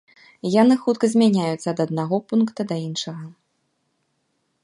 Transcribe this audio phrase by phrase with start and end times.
[0.61, 3.31] Яны хутка змяняюцца ад аднаго пункта да іншага.